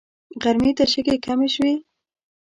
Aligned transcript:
غرمې 0.41 0.71
ته 0.77 0.83
شګې 0.91 1.15
کمې 1.25 1.49
شوې. 1.55 1.73